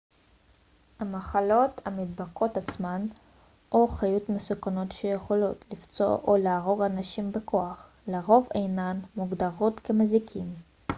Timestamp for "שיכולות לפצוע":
4.91-6.07